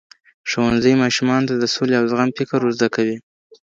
[0.49, 3.17] ښوونځی ماشومانو ته د سولې او زغم فکر ورزده کوي.